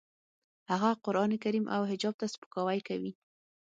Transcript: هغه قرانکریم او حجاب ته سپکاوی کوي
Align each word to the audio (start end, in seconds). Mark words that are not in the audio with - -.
هغه 0.71 0.89
قرانکریم 1.05 1.65
او 1.75 1.81
حجاب 1.91 2.13
ته 2.19 2.25
سپکاوی 2.33 2.79
کوي 2.87 3.11